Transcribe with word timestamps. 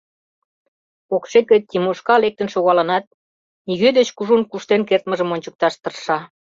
Покшеке 1.07 1.57
Тимошка 1.69 2.15
лектын 2.23 2.47
шогалынат, 2.53 3.05
нигӧ 3.67 3.89
деч 3.97 4.09
кужун 4.17 4.41
куштен 4.51 4.81
кертмыжым 4.89 5.29
ончыкташ 5.35 5.73
тырша. 5.83 6.17